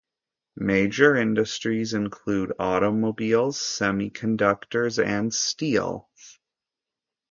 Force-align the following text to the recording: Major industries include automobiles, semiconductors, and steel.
Major 0.55 1.15
industries 1.15 1.93
include 1.93 2.53
automobiles, 2.57 3.59
semiconductors, 3.59 4.97
and 4.97 5.31
steel. 5.31 6.09